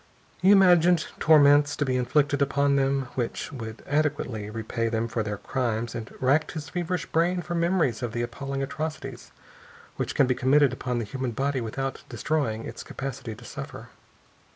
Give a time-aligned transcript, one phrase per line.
[0.41, 5.37] He imagined torments to be inflicted upon them which would adequately repay them for their
[5.37, 9.31] crimes, and racked his feverish brain for memories of the appalling atrocities
[9.97, 13.89] which can be committed upon the human body without destroying its capacity to suffer.